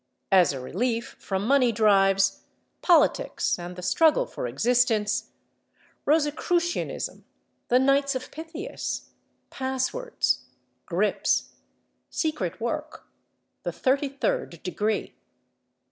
[0.31, 2.41] As a relief from money drives,
[2.81, 7.23] politics and the struggle for existence—Rosicrucianism,
[7.67, 9.11] the Knights of Pythias,
[9.51, 10.45] passwords,
[10.87, 11.51] grips,
[12.09, 13.05] secret work,
[13.61, 15.13] the 33rd degree.